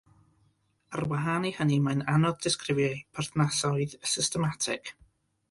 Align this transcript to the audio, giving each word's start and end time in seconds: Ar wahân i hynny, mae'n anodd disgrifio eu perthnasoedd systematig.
Ar 0.99 1.03
wahân 1.11 1.45
i 1.49 1.51
hynny, 1.57 1.77
mae'n 1.87 2.01
anodd 2.15 2.41
disgrifio 2.47 2.87
eu 2.95 3.05
perthnasoedd 3.19 3.95
systematig. 4.17 4.93